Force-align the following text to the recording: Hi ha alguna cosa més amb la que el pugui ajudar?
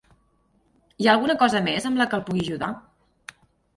Hi 1.03 1.09
ha 1.09 1.13
alguna 1.13 1.35
cosa 1.43 1.63
més 1.67 1.87
amb 1.91 2.03
la 2.03 2.09
que 2.15 2.21
el 2.21 2.27
pugui 2.31 2.45
ajudar? 2.47 2.71